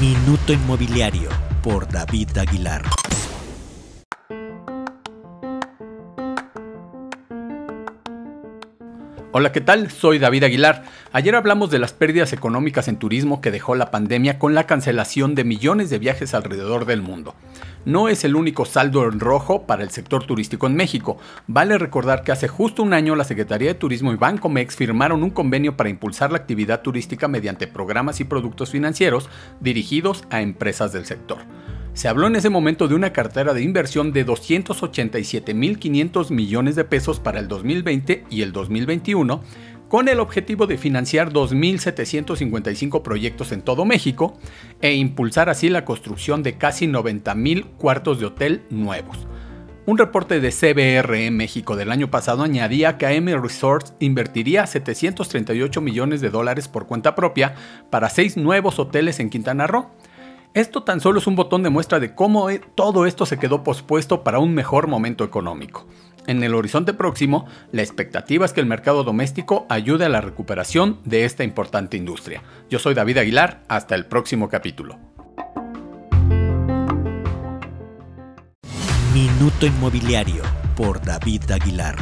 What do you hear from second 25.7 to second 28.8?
para impulsar la actividad turística mediante programas y productos